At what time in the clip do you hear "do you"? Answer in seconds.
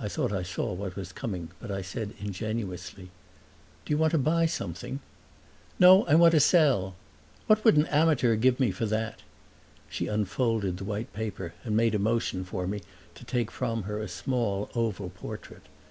3.84-3.98